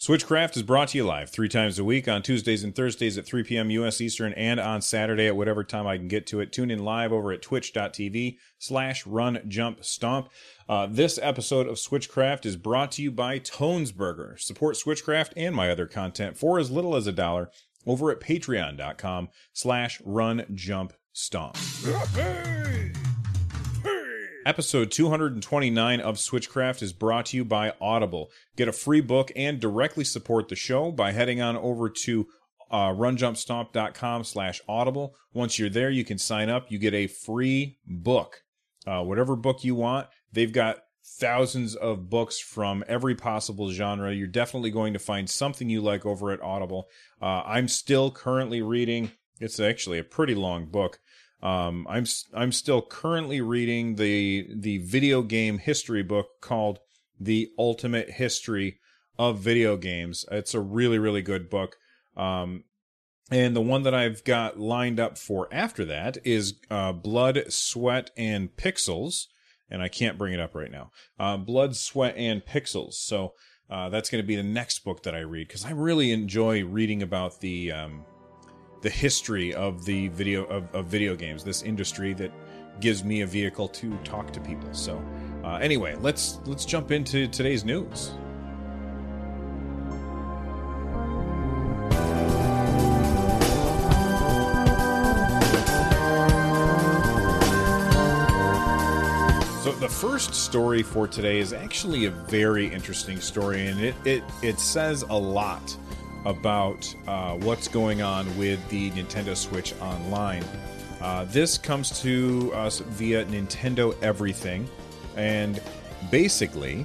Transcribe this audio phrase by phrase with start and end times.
[0.00, 3.26] Switchcraft is brought to you live three times a week on Tuesdays and Thursdays at
[3.26, 3.68] 3 p.m.
[3.68, 4.00] U.S.
[4.00, 6.52] Eastern and on Saturday at whatever time I can get to it.
[6.52, 10.30] Tune in live over at twitch.tv slash run jump stomp.
[10.66, 14.40] Uh, this episode of Switchcraft is brought to you by Tonesburger.
[14.40, 17.50] Support Switchcraft and my other content for as little as a dollar
[17.86, 21.58] over at patreon.com slash run jump stomp.
[24.46, 28.30] Episode 229 of Switchcraft is brought to you by Audible.
[28.56, 32.26] Get a free book and directly support the show by heading on over to
[32.70, 35.14] uh, runjumpstomp.com slash audible.
[35.34, 36.70] Once you're there, you can sign up.
[36.70, 38.42] You get a free book.
[38.86, 44.10] Uh, whatever book you want, they've got thousands of books from every possible genre.
[44.14, 46.88] You're definitely going to find something you like over at Audible.
[47.20, 50.98] Uh, I'm still currently reading, it's actually a pretty long book.
[51.42, 56.80] Um, I'm I'm still currently reading the the video game history book called
[57.18, 58.78] The Ultimate History
[59.18, 60.24] of Video Games.
[60.30, 61.76] It's a really really good book.
[62.16, 62.64] Um,
[63.30, 68.10] and the one that I've got lined up for after that is uh, Blood, Sweat,
[68.16, 69.26] and Pixels.
[69.70, 70.90] And I can't bring it up right now.
[71.18, 72.94] Uh, Blood, Sweat, and Pixels.
[72.94, 73.34] So
[73.70, 76.64] uh, that's going to be the next book that I read because I really enjoy
[76.64, 78.04] reading about the um,
[78.82, 82.32] the history of the video of, of video games, this industry that
[82.80, 84.72] gives me a vehicle to talk to people.
[84.72, 85.02] So,
[85.44, 88.12] uh, anyway, let's let's jump into today's news.
[99.62, 104.24] So the first story for today is actually a very interesting story, and it it,
[104.42, 105.76] it says a lot
[106.24, 110.44] about uh, what's going on with the Nintendo Switch Online.
[111.00, 114.68] Uh, this comes to us via Nintendo Everything,
[115.16, 115.62] and
[116.10, 116.84] basically,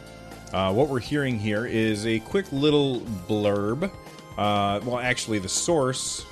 [0.53, 3.91] uh, what we're hearing here is a quick little blurb.
[4.38, 6.25] Uh, well, actually, the source,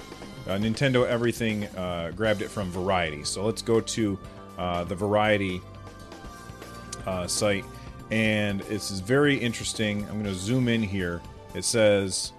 [0.48, 3.24] uh, Nintendo Everything, uh, grabbed it from Variety.
[3.26, 4.18] So let's go to
[4.58, 5.62] the Variety
[7.28, 7.66] site,
[8.12, 10.04] and this is very interesting.
[10.04, 11.22] I'm going to zoom in here.
[11.54, 12.32] It says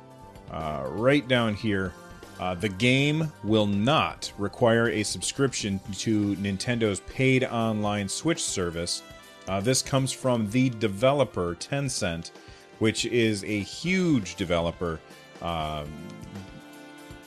[0.50, 1.92] uh, right down here.
[2.40, 9.02] Uh, the game will not require a subscription to Nintendo's paid online Switch service.
[9.46, 12.32] Uh, this comes from the developer Tencent,
[12.80, 15.00] which is a huge developer.
[15.42, 15.88] Um,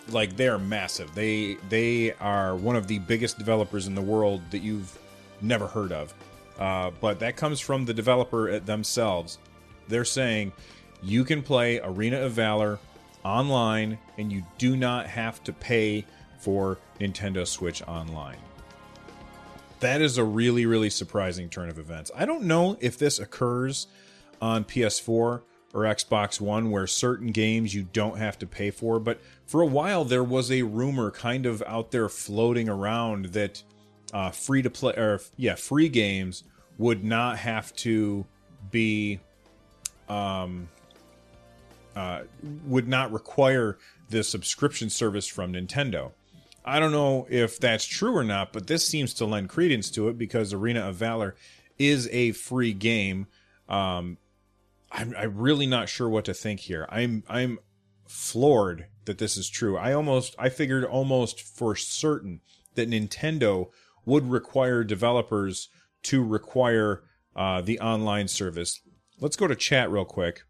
[0.09, 1.13] like they're massive.
[1.13, 4.97] They they are one of the biggest developers in the world that you've
[5.41, 6.13] never heard of.
[6.57, 9.37] Uh, but that comes from the developer themselves.
[9.87, 10.53] They're saying
[11.03, 12.79] you can play Arena of Valor
[13.27, 16.05] online and you do not have to pay
[16.39, 18.37] for Nintendo Switch Online.
[19.81, 22.09] That is a really, really surprising turn of events.
[22.15, 23.87] I don't know if this occurs
[24.41, 25.41] on PS4
[25.73, 29.67] or Xbox One where certain games you don't have to pay for, but for a
[29.67, 33.61] while there was a rumor kind of out there floating around that
[34.13, 36.43] uh, free to play or yeah, free games
[36.77, 38.25] would not have to
[38.71, 39.19] be
[40.07, 40.69] um
[41.97, 42.21] uh,
[42.67, 46.11] would not require the subscription service from Nintendo.
[46.63, 50.07] I don't know if that's true or not, but this seems to lend credence to
[50.07, 51.33] it because Arena of Valor
[51.79, 53.25] is a free game.
[53.67, 54.17] Um,
[54.91, 56.85] I'm, I'm really not sure what to think here.
[56.89, 57.57] I'm I'm
[58.07, 59.75] floored that this is true.
[59.75, 62.41] I almost I figured almost for certain
[62.75, 63.69] that Nintendo
[64.05, 65.69] would require developers
[66.03, 67.01] to require
[67.35, 68.81] uh, the online service.
[69.19, 70.43] Let's go to chat real quick.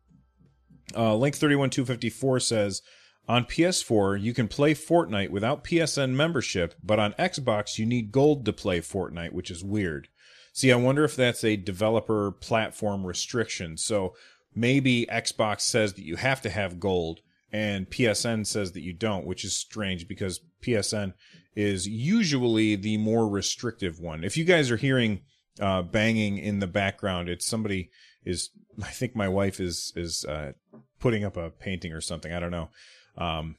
[0.96, 2.82] Uh, Link 31254 says
[3.28, 8.46] on PS4 you can play Fortnite without PSN membership, but on Xbox you need gold
[8.46, 10.08] to play Fortnite, which is weird.
[10.54, 13.78] See, I wonder if that's a developer platform restriction.
[13.78, 14.16] So
[14.56, 17.20] maybe Xbox says that you have to have gold
[17.52, 21.14] and PSN says that you don't, which is strange because PSN
[21.56, 24.24] is usually the more restrictive one.
[24.24, 25.22] If you guys are hearing
[25.60, 27.90] uh, banging in the background, it's somebody
[28.26, 28.50] is
[28.82, 30.54] I think my wife is is uh,
[31.00, 32.34] putting up a painting or something.
[32.34, 32.70] I don't know.
[33.18, 33.56] Um,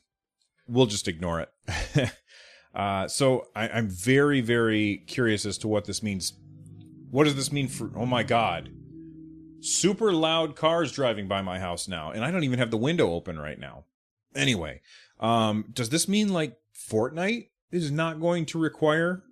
[0.67, 2.13] we'll just ignore it.
[2.75, 6.35] uh, so I, I'm very very curious as to what this means.
[7.11, 7.91] What does this mean for?
[7.97, 8.71] Oh my God!
[9.61, 13.13] super loud cars driving by my house now, and I don't even have the window
[13.13, 13.85] open right now.
[14.35, 14.81] Anyway,
[15.21, 19.23] um, does this mean like Fortnite is not going to require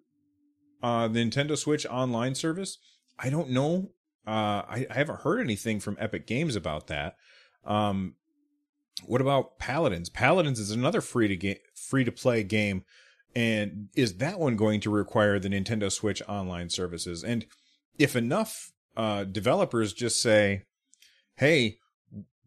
[0.83, 2.79] uh, the Nintendo Switch online service?
[3.19, 3.91] I don't know.
[4.27, 7.17] Uh, I, I haven't heard anything from Epic Games about that.
[7.67, 8.15] Um,
[9.05, 10.09] what about Paladins?
[10.09, 12.85] Paladins is another free to game, free to play game,
[13.35, 17.23] and is that one going to require the Nintendo Switch online services?
[17.23, 17.45] And
[17.99, 20.63] if enough uh, developers just say,
[21.37, 21.79] "Hey,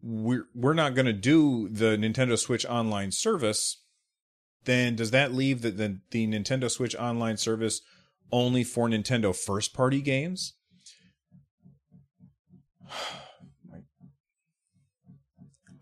[0.02, 3.84] we're we're not going to do the Nintendo Switch online service,"
[4.64, 7.82] then does that leave the, the the Nintendo Switch online service
[8.32, 10.54] only for Nintendo first party games?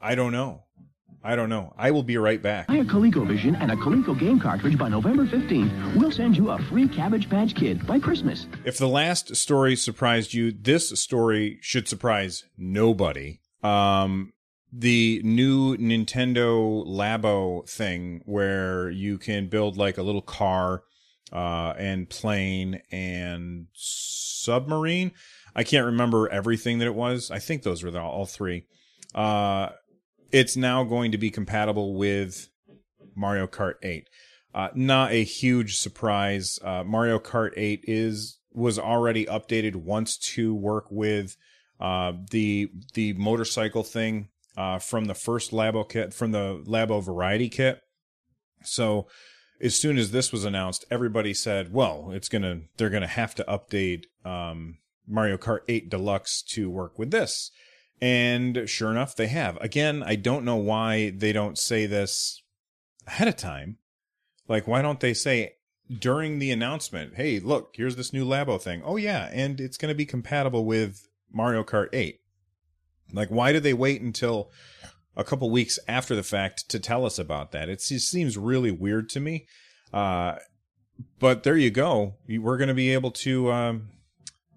[0.00, 0.64] I don't know.
[1.22, 1.74] I don't know.
[1.76, 2.68] I will be right back.
[2.68, 5.96] Buy a ColecoVision and a Coleco game cartridge by November 15th.
[5.96, 8.46] We'll send you a free Cabbage Patch Kid by Christmas.
[8.64, 13.40] If the last story surprised you, this story should surprise nobody.
[13.62, 14.32] Um,
[14.72, 20.84] the new Nintendo Labo thing where you can build like a little car,
[21.32, 25.12] uh, and plane and submarine.
[25.54, 27.30] I can't remember everything that it was.
[27.30, 28.64] I think those were the, all three.
[29.14, 29.70] Uh,
[30.30, 32.48] it's now going to be compatible with
[33.14, 34.08] Mario Kart 8.
[34.54, 36.58] Uh, not a huge surprise.
[36.62, 41.36] Uh, Mario Kart 8 is was already updated once to work with
[41.80, 47.48] uh, the the motorcycle thing uh, from the first Labo kit, from the Labo Variety
[47.48, 47.80] kit.
[48.64, 49.06] So
[49.60, 53.44] as soon as this was announced, everybody said, "Well, it's gonna they're gonna have to
[53.44, 57.50] update um, Mario Kart 8 Deluxe to work with this."
[58.00, 59.56] And sure enough, they have.
[59.60, 62.42] Again, I don't know why they don't say this
[63.06, 63.78] ahead of time.
[64.46, 65.54] Like, why don't they say
[65.90, 68.82] during the announcement, hey, look, here's this new Labo thing.
[68.84, 69.28] Oh, yeah.
[69.32, 72.20] And it's going to be compatible with Mario Kart 8.
[73.12, 74.50] Like, why do they wait until
[75.16, 77.68] a couple weeks after the fact to tell us about that?
[77.68, 79.46] It seems really weird to me.
[79.92, 80.36] Uh,
[81.18, 82.14] but there you go.
[82.28, 83.88] We're going to be able to um,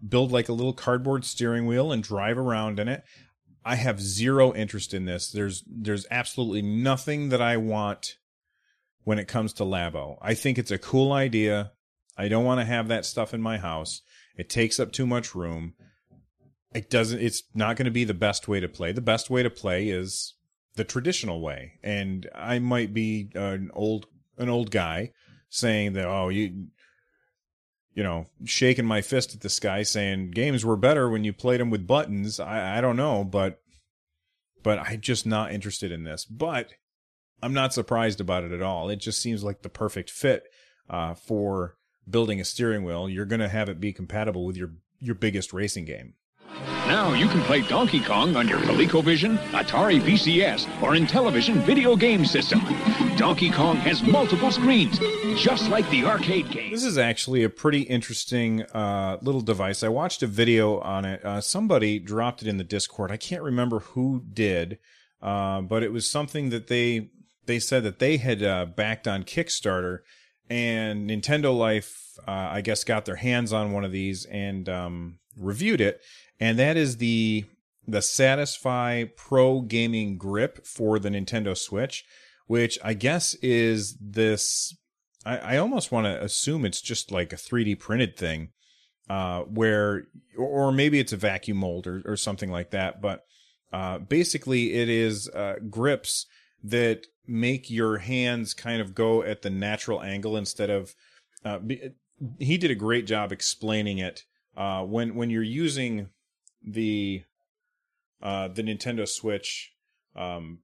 [0.08, 3.04] build like a little cardboard steering wheel and drive around in it.
[3.64, 5.32] I have zero interest in this.
[5.32, 8.18] There's there's absolutely nothing that I want
[9.04, 10.18] when it comes to Labo.
[10.22, 11.72] I think it's a cool idea.
[12.18, 14.02] I don't want to have that stuff in my house.
[14.36, 15.74] It takes up too much room.
[16.74, 18.92] It doesn't it's not going to be the best way to play.
[18.92, 20.36] The best way to play is
[20.76, 21.74] the traditional way.
[21.84, 25.12] And I might be an old an old guy
[25.50, 26.68] saying that oh you
[27.94, 31.60] you know, shaking my fist at the sky saying games were better when you played
[31.60, 32.40] them with buttons.
[32.40, 33.62] I, I don't know, but
[34.64, 36.24] but I'm just not interested in this.
[36.26, 36.74] But
[37.42, 38.90] I'm not surprised about it at all.
[38.90, 40.44] It just seems like the perfect fit
[40.90, 41.78] uh, for
[42.10, 43.10] building a steering wheel.
[43.10, 46.14] You're going to have it be compatible with your your biggest racing game.
[46.88, 52.26] Now you can play Donkey Kong on your ColecoVision, Atari VCS, or Intellivision video game
[52.26, 52.60] system.
[53.18, 55.00] Donkey Kong has multiple screens,
[55.38, 56.72] just like the arcade game.
[56.72, 59.84] This is actually a pretty interesting uh, little device.
[59.84, 61.24] I watched a video on it.
[61.24, 63.12] Uh, somebody dropped it in the Discord.
[63.12, 64.80] I can't remember who did,
[65.22, 67.10] uh, but it was something that they
[67.46, 70.00] they said that they had uh, backed on Kickstarter,
[70.50, 75.20] and Nintendo Life, uh, I guess, got their hands on one of these and um,
[75.38, 76.02] reviewed it
[76.42, 77.46] and that is the
[77.88, 82.04] the Satisfye Pro gaming grip for the Nintendo Switch,
[82.48, 84.76] which I guess is this.
[85.24, 88.50] I, I almost want to assume it's just like a 3D printed thing,
[89.10, 93.02] uh, where, or maybe it's a vacuum mold or, or something like that.
[93.02, 93.24] But
[93.72, 96.26] uh, basically, it is uh, grips
[96.64, 100.96] that make your hands kind of go at the natural angle instead of.
[101.46, 101.60] Uh,
[102.40, 104.24] he did a great job explaining it.
[104.56, 106.10] Uh, when when you're using
[106.64, 107.24] the
[108.22, 109.74] uh, the Nintendo Switch,
[110.16, 110.60] um,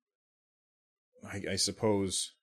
[1.27, 2.33] I, I suppose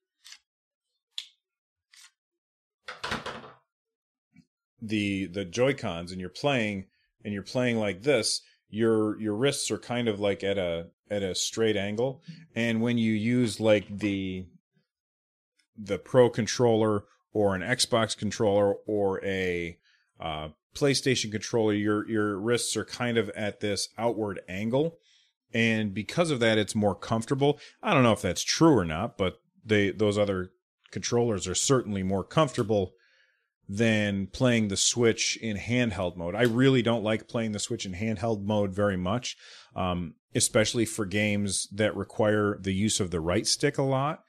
[4.80, 6.86] the the Joy Cons, and you're playing
[7.24, 11.22] and you're playing like this, your your wrists are kind of like at a at
[11.22, 12.22] a straight angle,
[12.54, 14.46] and when you use like the
[15.76, 19.78] the Pro controller or an Xbox controller or a
[20.20, 24.98] uh, PlayStation controller, your your wrists are kind of at this outward angle,
[25.52, 27.58] and because of that, it's more comfortable.
[27.82, 30.50] I don't know if that's true or not, but they those other
[30.90, 32.94] controllers are certainly more comfortable
[33.68, 36.34] than playing the Switch in handheld mode.
[36.34, 39.36] I really don't like playing the Switch in handheld mode very much,
[39.74, 44.24] um, especially for games that require the use of the right stick a lot.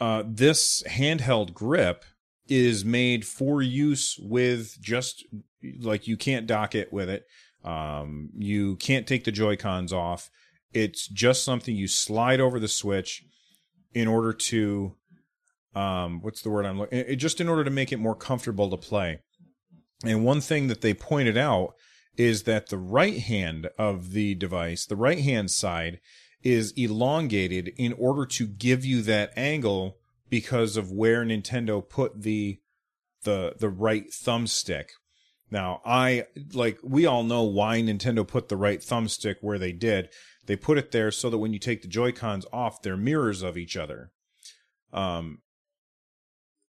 [0.00, 2.04] Uh, this handheld grip
[2.48, 5.24] is made for use with just
[5.80, 7.26] like you can't dock it with it.
[7.64, 10.30] Um, you can't take the Joy Cons off.
[10.72, 13.24] It's just something you slide over the Switch
[13.94, 14.94] in order to,
[15.74, 16.98] um, what's the word I'm looking?
[16.98, 19.20] It, just in order to make it more comfortable to play.
[20.04, 21.74] And one thing that they pointed out
[22.16, 26.00] is that the right hand of the device, the right hand side,
[26.42, 29.96] is elongated in order to give you that angle
[30.28, 32.60] because of where Nintendo put the
[33.22, 34.88] the the right thumbstick.
[35.50, 40.08] Now, I like we all know why Nintendo put the right thumbstick where they did.
[40.46, 43.56] They put it there so that when you take the Joy-Cons off, they're mirrors of
[43.56, 44.10] each other.
[44.92, 45.38] Um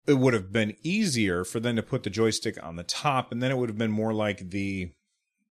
[0.06, 3.42] it would have been easier for them to put the joystick on the top and
[3.42, 4.92] then it would have been more like the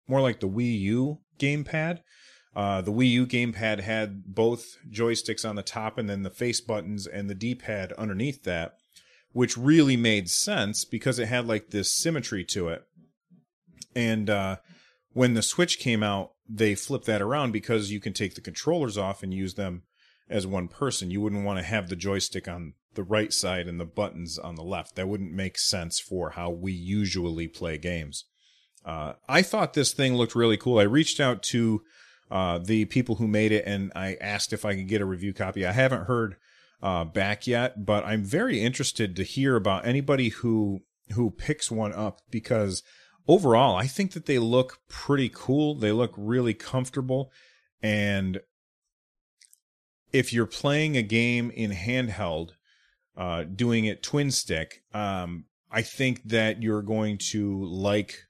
[0.07, 1.99] more like the Wii U gamepad.
[2.55, 6.61] Uh, the Wii U gamepad had both joysticks on the top and then the face
[6.61, 8.77] buttons and the D-pad underneath that,
[9.33, 12.83] which really made sense because it had like this symmetry to it.
[13.93, 14.57] And uh,
[15.11, 18.97] when the Switch came out, they flipped that around because you can take the controllers
[18.97, 19.83] off and use them
[20.29, 21.11] as one person.
[21.11, 24.55] You wouldn't want to have the joystick on the right side and the buttons on
[24.55, 24.95] the left.
[24.95, 28.25] That wouldn't make sense for how we usually play games.
[28.85, 30.79] Uh, I thought this thing looked really cool.
[30.79, 31.81] I reached out to
[32.31, 35.33] uh, the people who made it and I asked if I could get a review
[35.33, 35.65] copy.
[35.65, 36.35] I haven't heard
[36.81, 40.81] uh, back yet, but I'm very interested to hear about anybody who
[41.13, 42.81] who picks one up because
[43.27, 45.75] overall, I think that they look pretty cool.
[45.75, 47.31] They look really comfortable.
[47.81, 48.41] And
[50.11, 52.51] if you're playing a game in handheld,
[53.17, 58.23] uh, doing it twin stick, um, I think that you're going to like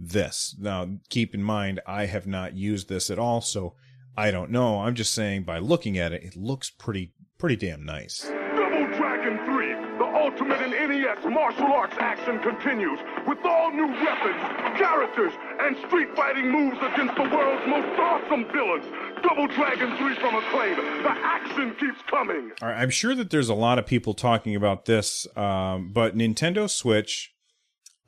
[0.00, 0.56] this.
[0.58, 3.74] Now, keep in mind, I have not used this at all, so
[4.16, 4.80] I don't know.
[4.80, 8.22] I'm just saying by looking at it, it looks pretty, pretty damn nice.
[8.56, 14.40] Double Dragon 3, the ultimate in NES martial arts action continues with all new weapons,
[14.78, 18.86] characters, and street fighting moves against the world's most awesome villains.
[19.22, 20.76] Double Dragon 3 from Acclaim.
[21.02, 22.50] The action keeps coming.
[22.62, 26.16] All right, I'm sure that there's a lot of people talking about this, um, but
[26.16, 27.34] Nintendo Switch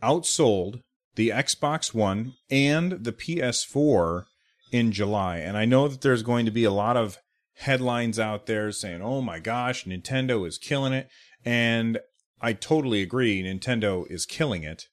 [0.02, 0.80] outsold
[1.14, 4.25] the Xbox One and the PS4
[4.71, 5.38] in July.
[5.38, 7.19] And I know that there's going to be a lot of
[7.54, 11.09] headlines out there saying, oh my gosh, Nintendo is killing it.
[11.45, 11.99] And
[12.40, 14.88] I totally agree, Nintendo is killing it.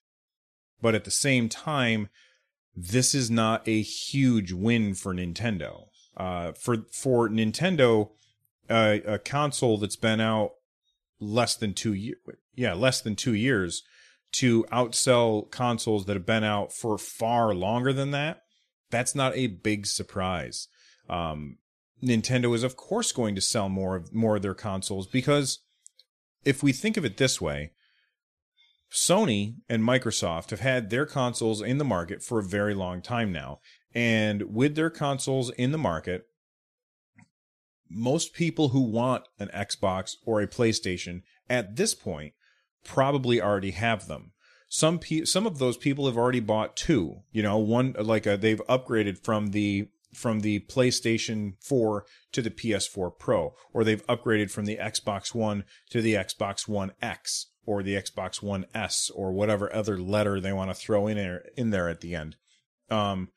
[0.82, 2.10] But at the same time,
[2.76, 5.88] this is not a huge win for Nintendo.
[6.16, 8.10] Uh, for for Nintendo,
[8.70, 10.52] uh, a console that's been out
[11.20, 12.18] less than two years,
[12.56, 13.84] yeah, less than two years,
[14.33, 18.43] to outsell consoles that have been out for far longer than that,
[18.89, 20.67] that's not a big surprise.
[21.09, 21.57] Um,
[22.03, 25.59] Nintendo is of course going to sell more of more of their consoles because
[26.45, 27.71] if we think of it this way,
[28.91, 33.31] Sony and Microsoft have had their consoles in the market for a very long time
[33.31, 33.59] now.
[33.93, 36.25] And with their consoles in the market,
[37.89, 42.33] most people who want an Xbox or a PlayStation at this point
[42.83, 44.31] probably already have them.
[44.69, 47.24] Some pe- some of those people have already bought two.
[47.31, 52.50] You know, one like a, they've upgraded from the from the PlayStation 4 to the
[52.50, 57.83] PS4 Pro, or they've upgraded from the Xbox One to the Xbox One X, or
[57.83, 61.71] the Xbox One S, or whatever other letter they want to throw in there in
[61.71, 62.36] there at the end.
[62.89, 63.29] Um,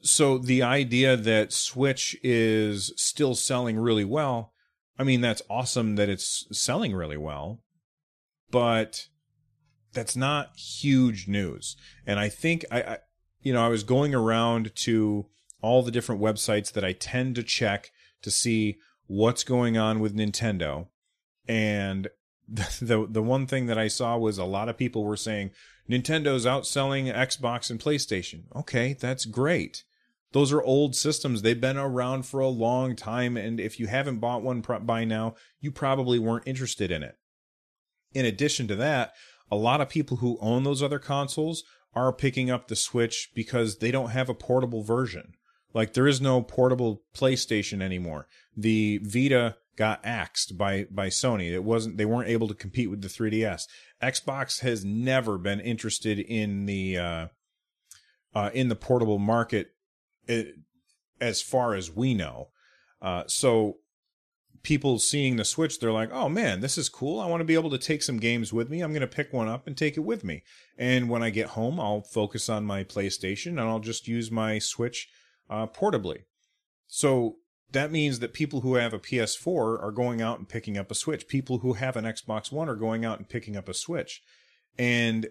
[0.00, 4.52] so the idea that Switch is still selling really well,
[4.98, 7.63] I mean that's awesome that it's selling really well
[8.54, 9.08] but
[9.94, 11.76] that's not huge news.
[12.06, 12.98] And I think I, I,
[13.42, 15.26] you know, I was going around to
[15.60, 17.90] all the different websites that I tend to check
[18.22, 18.76] to see
[19.08, 20.86] what's going on with Nintendo.
[21.48, 22.06] And
[22.48, 25.50] the, the one thing that I saw was a lot of people were saying
[25.90, 28.44] Nintendo's outselling Xbox and PlayStation.
[28.54, 29.82] Okay, that's great.
[30.30, 31.42] Those are old systems.
[31.42, 35.34] They've been around for a long time and if you haven't bought one by now,
[35.60, 37.16] you probably weren't interested in it
[38.14, 39.12] in addition to that,
[39.50, 43.78] a lot of people who own those other consoles are picking up the Switch because
[43.78, 45.34] they don't have a portable version.
[45.72, 48.28] Like there is no portable PlayStation anymore.
[48.56, 51.50] The Vita got axed by by Sony.
[51.50, 53.66] It wasn't they weren't able to compete with the 3DS.
[54.02, 57.26] Xbox has never been interested in the uh,
[58.34, 59.72] uh, in the portable market
[60.28, 60.44] eh,
[61.20, 62.48] as far as we know.
[63.02, 63.78] Uh, so
[64.64, 67.20] people seeing the Switch, they're like, oh man, this is cool.
[67.20, 68.80] I want to be able to take some games with me.
[68.80, 70.42] I'm going to pick one up and take it with me.
[70.76, 74.58] And when I get home, I'll focus on my PlayStation and I'll just use my
[74.58, 75.08] Switch
[75.48, 76.22] uh, portably.
[76.88, 77.36] So
[77.70, 80.94] that means that people who have a PS4 are going out and picking up a
[80.94, 81.28] Switch.
[81.28, 84.22] People who have an Xbox One are going out and picking up a Switch.
[84.78, 85.28] And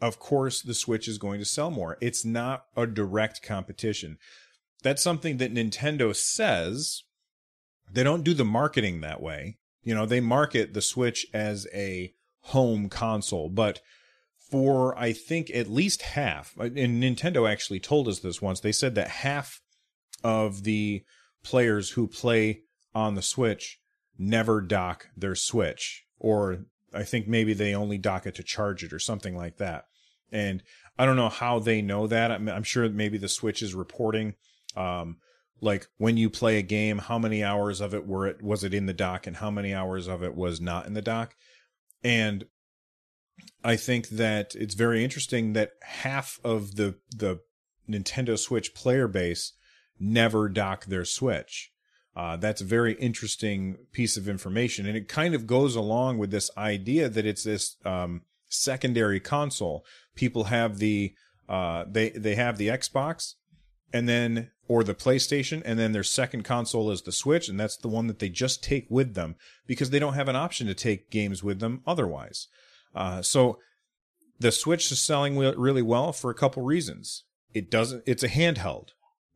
[0.00, 1.96] of course the Switch is going to sell more.
[2.00, 4.18] It's not a direct competition.
[4.82, 7.04] That's something that Nintendo says.
[7.92, 9.58] They don't do the marketing that way.
[9.82, 13.80] You know, they market the Switch as a home console, but
[14.50, 18.94] for I think at least half, and Nintendo actually told us this once, they said
[18.94, 19.60] that half
[20.22, 21.04] of the
[21.42, 22.62] players who play
[22.94, 23.78] on the Switch
[24.18, 28.92] never dock their Switch, or I think maybe they only dock it to charge it
[28.92, 29.84] or something like that.
[30.32, 30.62] And
[30.98, 32.30] I don't know how they know that.
[32.30, 34.34] I'm, I'm sure maybe the Switch is reporting,
[34.76, 35.18] um,
[35.60, 38.74] like when you play a game, how many hours of it were it was it
[38.74, 41.34] in the dock, and how many hours of it was not in the dock.
[42.04, 42.46] And
[43.64, 47.40] I think that it's very interesting that half of the the
[47.88, 49.52] Nintendo Switch player base
[49.98, 51.72] never dock their Switch.
[52.14, 56.30] Uh, that's a very interesting piece of information, and it kind of goes along with
[56.30, 59.84] this idea that it's this um, secondary console.
[60.14, 61.14] People have the
[61.48, 63.34] uh, they they have the Xbox,
[63.92, 67.76] and then or the PlayStation, and then their second console is the Switch, and that's
[67.76, 70.74] the one that they just take with them because they don't have an option to
[70.74, 72.48] take games with them otherwise.
[72.94, 73.58] Uh, so
[74.40, 77.24] the Switch is selling really well for a couple reasons.
[77.54, 78.02] It doesn't.
[78.06, 78.88] It's a handheld.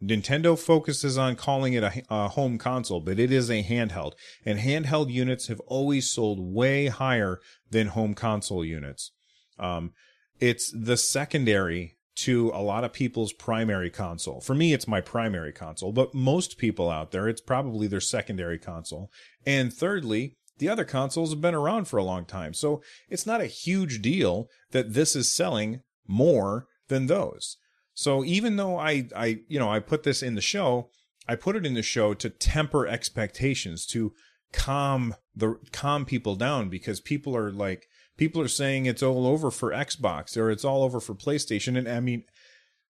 [0.02, 4.14] Nintendo focuses on calling it a, a, home console, but it is a handheld.
[4.46, 7.38] And handheld units have always sold way higher
[7.70, 9.12] than home console units.
[9.58, 9.92] Um,
[10.40, 14.40] it's the secondary to a lot of people's primary console.
[14.40, 18.58] For me, it's my primary console, but most people out there, it's probably their secondary
[18.58, 19.10] console.
[19.46, 22.52] And thirdly, the other consoles have been around for a long time.
[22.52, 27.56] So it's not a huge deal that this is selling more than those.
[27.94, 30.90] So even though I, I, you know, I put this in the show,
[31.26, 34.12] I put it in the show to temper expectations, to
[34.52, 37.86] calm the calm people down because people are like
[38.20, 41.88] people are saying it's all over for Xbox or it's all over for PlayStation and
[41.88, 42.24] I mean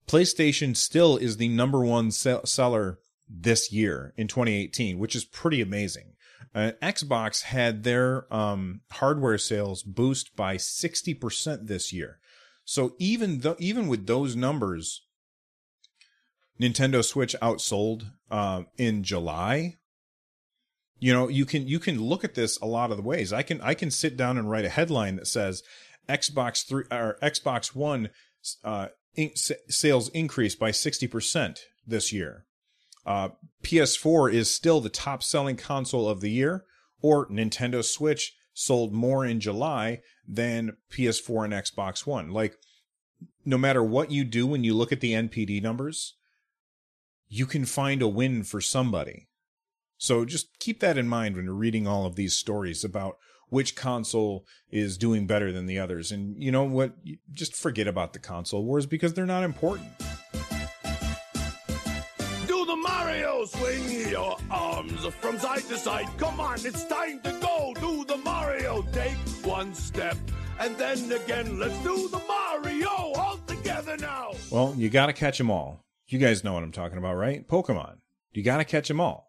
[0.07, 5.59] PlayStation still is the number one sell- seller this year in 2018, which is pretty
[5.59, 6.13] amazing.
[6.55, 12.19] Uh, Xbox had their um, hardware sales boost by 60% this year.
[12.63, 15.01] So even though, even with those numbers,
[16.57, 19.75] Nintendo Switch outsold uh, in July.
[20.99, 23.31] You know, you can you can look at this a lot of the ways.
[23.31, 25.63] I can I can sit down and write a headline that says
[26.09, 28.09] Xbox three or Xbox One
[28.63, 32.45] uh, in, sales increased by sixty percent this year.
[33.05, 33.29] Uh,
[33.63, 36.65] PS4 is still the top selling console of the year,
[37.01, 42.31] or Nintendo Switch sold more in July than PS4 and Xbox One.
[42.31, 42.57] Like,
[43.45, 46.15] no matter what you do when you look at the NPD numbers,
[47.29, 49.26] you can find a win for somebody.
[49.97, 53.17] So just keep that in mind when you're reading all of these stories about
[53.49, 56.11] which console is doing better than the others.
[56.11, 56.93] And you know what?
[57.31, 59.89] Just forget about the console wars because they're not important.
[62.47, 66.07] Do the Mario, swing your arms from side to side.
[66.17, 67.73] Come on, it's time to go.
[67.79, 68.81] Do the Mario.
[68.91, 70.17] Take one step
[70.59, 71.59] and then again.
[71.59, 74.31] Let's do the Mario all together now.
[74.51, 75.85] Well, you got to catch them all.
[76.07, 77.47] You guys know what I'm talking about, right?
[77.47, 77.97] Pokemon.
[78.31, 79.26] You got to catch them all.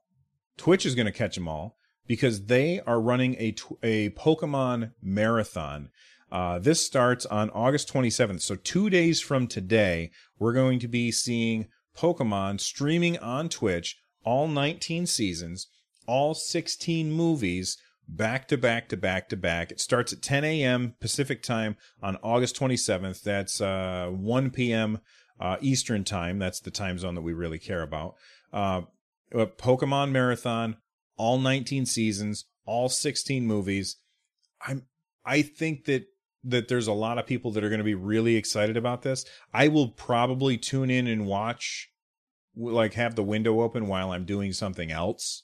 [0.59, 5.91] Twitch is going to catch them all because they are running a a Pokemon marathon.
[6.31, 8.43] Uh, this starts on August 27th.
[8.43, 14.47] So, two days from today, we're going to be seeing Pokemon streaming on Twitch, all
[14.47, 15.69] 19 seasons,
[16.07, 19.71] all 16 movies, back to back to back to back.
[19.71, 20.95] It starts at 10 a.m.
[21.01, 23.23] Pacific time on August 27th.
[23.23, 25.01] That's uh, 1 p.m.
[25.41, 26.39] Uh, Eastern time.
[26.39, 28.17] That's the time zone that we really care about.
[29.35, 30.77] Uh, Pokemon Marathon,
[31.17, 33.97] all 19 seasons, all 16 movies.
[34.67, 34.87] I'm.
[35.25, 36.07] I think that
[36.45, 39.25] that there's a lot of people that are going to be really excited about this.
[39.53, 41.91] I will probably tune in and watch,
[42.57, 45.43] like have the window open while I'm doing something else,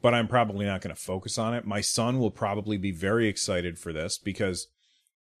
[0.00, 1.66] but I'm probably not going to focus on it.
[1.66, 4.68] My son will probably be very excited for this because,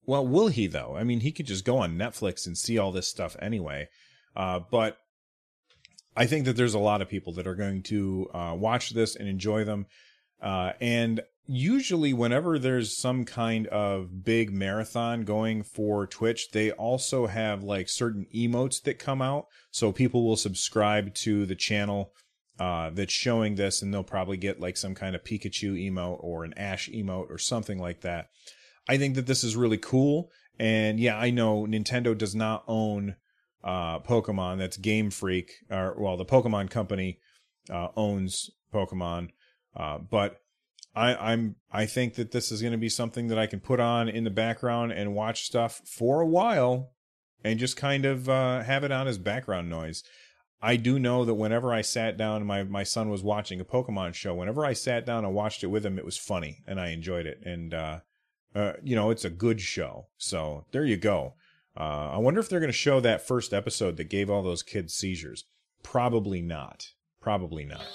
[0.04, 0.96] well, will he though?
[0.96, 3.88] I mean, he could just go on Netflix and see all this stuff anyway.
[4.36, 4.98] Uh, but
[6.20, 9.16] I think that there's a lot of people that are going to uh, watch this
[9.16, 9.86] and enjoy them.
[10.38, 17.26] Uh, and usually whenever there's some kind of big marathon going for Twitch, they also
[17.26, 19.46] have like certain emotes that come out.
[19.70, 22.12] So people will subscribe to the channel
[22.58, 26.44] uh, that's showing this and they'll probably get like some kind of Pikachu emote or
[26.44, 28.26] an Ash emote or something like that.
[28.86, 30.30] I think that this is really cool.
[30.58, 33.16] And yeah, I know Nintendo does not own
[33.62, 34.58] uh, Pokemon.
[34.58, 37.18] That's Game Freak, or well, the Pokemon company
[37.68, 39.30] uh, owns Pokemon.
[39.76, 40.40] Uh, but
[40.94, 43.80] I, I'm I think that this is going to be something that I can put
[43.80, 46.92] on in the background and watch stuff for a while,
[47.44, 50.02] and just kind of uh, have it on as background noise.
[50.62, 54.14] I do know that whenever I sat down, my my son was watching a Pokemon
[54.14, 54.34] show.
[54.34, 57.26] Whenever I sat down and watched it with him, it was funny and I enjoyed
[57.26, 57.40] it.
[57.44, 58.00] And uh,
[58.54, 60.08] uh, you know, it's a good show.
[60.18, 61.34] So there you go.
[61.76, 64.62] Uh, I wonder if they're going to show that first episode that gave all those
[64.62, 65.44] kids seizures.
[65.82, 66.88] Probably not.
[67.20, 67.86] Probably not.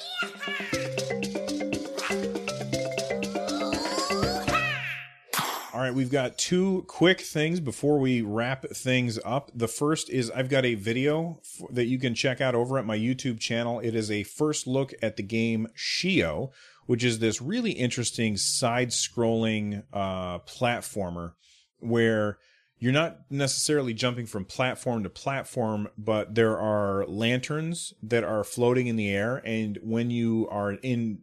[5.73, 9.51] All right, we've got two quick things before we wrap things up.
[9.53, 12.85] The first is I've got a video f- that you can check out over at
[12.85, 13.81] my YouTube channel.
[13.81, 16.51] It is a first look at the game Shio,
[16.85, 21.33] which is this really interesting side scrolling uh, platformer
[21.79, 22.37] where
[22.85, 28.85] you're not necessarily jumping from platform to platform, but there are lanterns that are floating
[28.85, 29.41] in the air.
[29.43, 31.21] And when you are in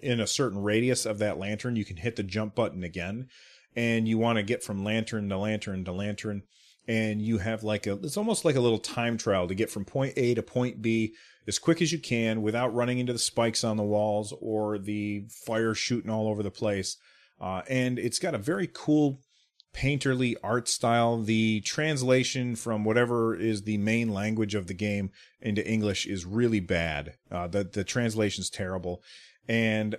[0.00, 3.26] in a certain radius of that lantern, you can hit the jump button again
[3.74, 6.44] and you want to get from lantern to lantern to lantern
[6.86, 9.84] and you have like a it's almost like a little time trial to get from
[9.84, 11.12] point A to point B
[11.48, 15.26] as quick as you can without running into the spikes on the walls or the
[15.44, 16.98] fire shooting all over the place.
[17.40, 19.20] Uh, and it's got a very cool
[19.74, 21.20] painterly art style.
[21.20, 26.60] The translation from whatever is the main language of the game into English is really
[26.60, 27.14] bad.
[27.30, 29.02] Uh, the the translation's terrible,
[29.46, 29.96] and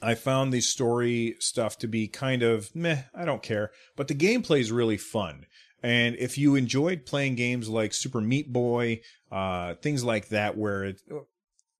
[0.00, 3.72] I found the story stuff to be kind of meh, I don't care.
[3.96, 5.46] But the gameplay is really fun.
[5.82, 9.00] And if you enjoyed playing games like Super Meat Boy,
[9.30, 11.00] uh, things like that, where it,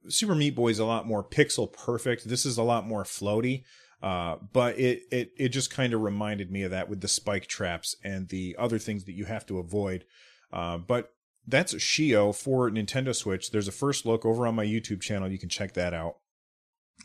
[0.08, 3.64] Super Meat Boy is a lot more pixel perfect, this is a lot more floaty.
[4.02, 7.46] Uh, but it, it, it just kind of reminded me of that with the spike
[7.46, 10.04] traps and the other things that you have to avoid.
[10.52, 11.12] Uh, but
[11.46, 13.50] that's Shio for Nintendo Switch.
[13.50, 15.30] There's a first look over on my YouTube channel.
[15.30, 16.16] You can check that out.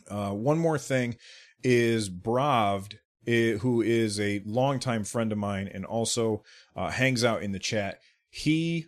[0.08, 1.16] Uh, one more thing
[1.62, 6.42] is Bravd, eh, who is a longtime friend of mine and also
[6.76, 8.00] uh, hangs out in the chat.
[8.28, 8.86] He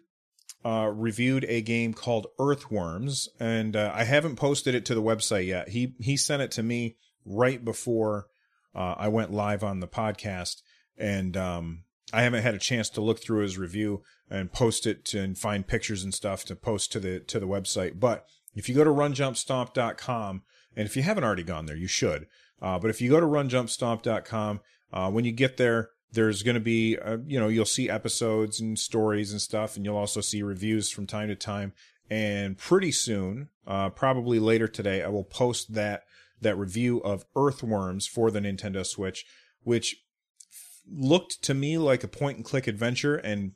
[0.64, 5.47] uh, reviewed a game called Earthworms, and uh, I haven't posted it to the website
[5.47, 5.69] yet.
[5.69, 8.27] He he sent it to me right before
[8.75, 10.62] uh, I went live on the podcast,
[10.97, 15.05] and um, I haven't had a chance to look through his review and post it
[15.07, 17.99] to, and find pictures and stuff to post to the to the website.
[17.99, 20.43] But if you go to runjumpstomp.com
[20.77, 22.27] and if you haven't already gone there, you should.
[22.61, 24.61] Uh, but if you go to runjumpstomp.com,
[24.93, 28.61] uh, when you get there, there's going to be, uh, you know, you'll see episodes
[28.61, 31.73] and stories and stuff, and you'll also see reviews from time to time.
[32.09, 36.05] And pretty soon, uh, probably later today, I will post that
[36.40, 39.25] that review of Earthworms for the Nintendo Switch,
[39.62, 39.96] which
[40.90, 43.53] looked to me like a point and click adventure, and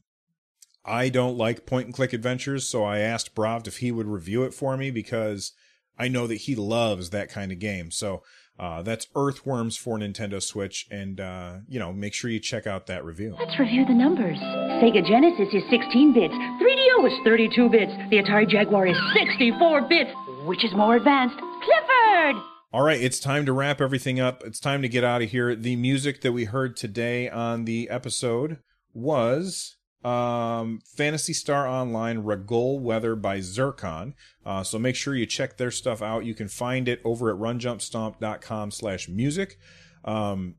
[0.85, 4.43] I don't like point and click adventures, so I asked Bravd if he would review
[4.45, 5.53] it for me because
[5.99, 7.91] I know that he loves that kind of game.
[7.91, 8.23] So
[8.59, 12.87] uh, that's Earthworms for Nintendo Switch, and uh, you know, make sure you check out
[12.87, 13.37] that review.
[13.39, 14.39] Let's review the numbers.
[14.83, 20.11] Sega Genesis is 16 bits, 3DO is 32 bits, the Atari Jaguar is 64 bits.
[20.45, 21.37] Which is more advanced?
[21.37, 22.50] Clifford!
[22.73, 24.45] All right, it's time to wrap everything up.
[24.45, 25.57] It's time to get out of here.
[25.57, 28.59] The music that we heard today on the episode
[28.95, 34.15] was um, Phantasy Star Online Ragol Weather by Zircon.
[34.47, 36.25] Uh, so make sure you check their stuff out.
[36.25, 39.59] You can find it over at runjumpstomp.com slash music.
[40.05, 40.55] Um,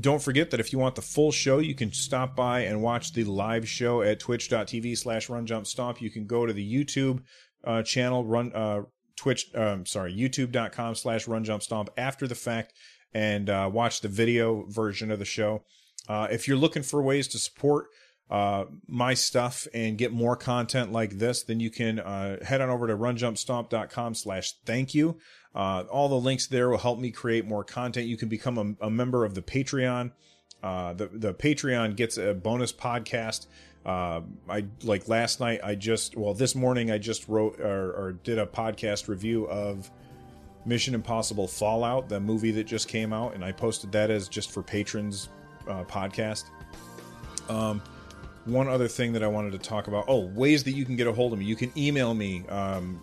[0.00, 3.12] don't forget that if you want the full show, you can stop by and watch
[3.12, 6.00] the live show at twitch.tv slash runjumpstomp.
[6.00, 7.22] You can go to the YouTube
[7.62, 8.82] uh, channel, run uh,
[9.16, 12.72] Twitch, um, sorry, youtube.com slash runjumpstomp after the fact
[13.14, 15.62] and uh, watch the video version of the show.
[16.08, 17.86] Uh, if you're looking for ways to support
[18.30, 22.70] uh, my stuff and get more content like this, then you can uh, head on
[22.70, 25.18] over to runjumpstomp.com slash thank you.
[25.54, 28.06] Uh, all the links there will help me create more content.
[28.06, 30.12] You can become a, a member of the Patreon.
[30.62, 33.46] Uh, the, the Patreon gets a bonus podcast.
[33.84, 38.12] Uh, I like last night, I just, well, this morning I just wrote or, or
[38.12, 39.90] did a podcast review of
[40.64, 44.52] Mission Impossible Fallout, the movie that just came out, and I posted that as just
[44.52, 45.28] for patrons
[45.66, 46.44] uh, podcast.
[47.48, 47.82] Um,
[48.44, 50.04] one other thing that I wanted to talk about.
[50.08, 51.44] Oh, ways that you can get a hold of me.
[51.44, 53.00] You can email me, um,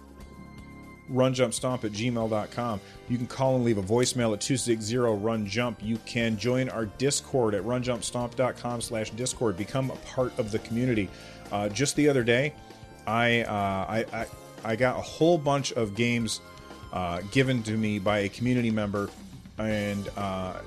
[1.12, 2.82] runjumpstomp at gmail.com.
[3.08, 5.80] You can call and leave a voicemail at 260-RUN-JUMP.
[5.82, 9.58] You can join our Discord at runjumpstomp.com slash Discord.
[9.58, 11.10] Become a part of the community.
[11.52, 12.54] Uh, just the other day,
[13.08, 14.26] I, uh, I, I,
[14.64, 16.42] I, got a whole bunch of games
[16.94, 19.10] uh, given to me by a community member,
[19.58, 20.62] and uh,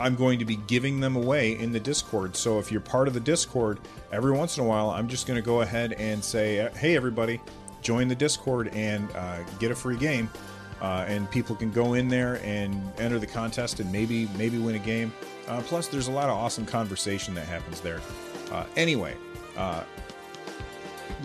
[0.00, 2.36] I'm going to be giving them away in the Discord.
[2.36, 3.80] So if you're part of the Discord,
[4.12, 7.40] every once in a while, I'm just going to go ahead and say, hey, everybody,
[7.86, 10.28] join the Discord and uh, get a free game.
[10.80, 14.74] uh, and people can go in there and enter the contest and maybe maybe win
[14.74, 15.12] a game.
[15.48, 18.00] Uh, plus, there's a lot of awesome conversation that happens there.
[18.50, 19.14] Uh, anyway,
[19.56, 19.82] uh,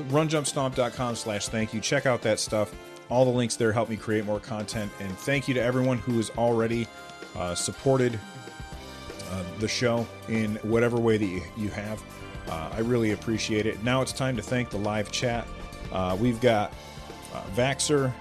[0.09, 1.81] runjumpstomp.com slash thank you.
[1.81, 2.73] Check out that stuff.
[3.09, 4.91] All the links there help me create more content.
[4.99, 6.87] And thank you to everyone who has already
[7.35, 8.19] uh, supported
[9.59, 12.03] the show in whatever way that you, you have.
[12.49, 13.81] I really appreciate it.
[13.81, 15.47] Now it's time to thank the live chat.
[15.91, 16.73] Uh, we've got
[17.33, 18.13] uh, Vaxer,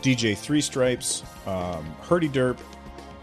[0.00, 2.58] DJ Three Stripes, um, Hurdy Derp,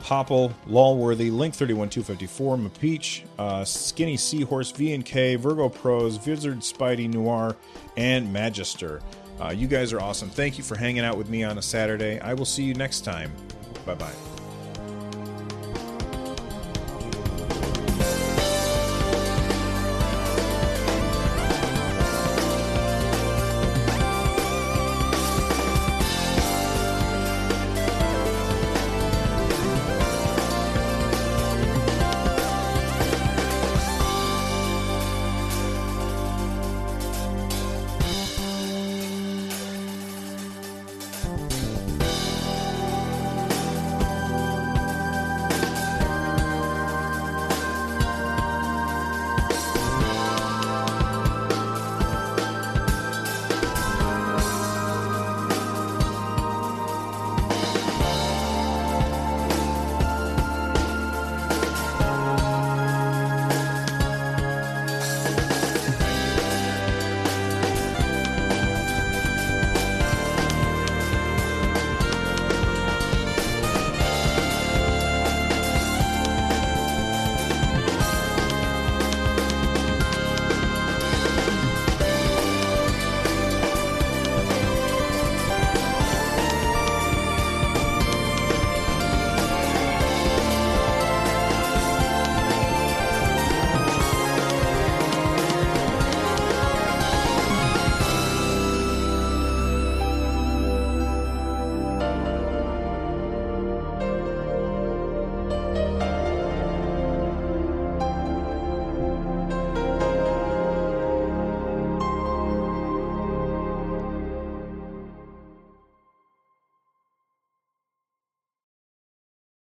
[0.02, 7.56] Hopple, Lawworthy, Link 31 254, Mapeach, uh, Skinny Seahorse, VNK, Virgo Pros, Vizard Spidey Noir,
[7.98, 9.02] and Magister.
[9.42, 10.30] Uh, you guys are awesome.
[10.30, 12.20] Thank you for hanging out with me on a Saturday.
[12.20, 13.32] I will see you next time.
[13.86, 14.29] Bye bye.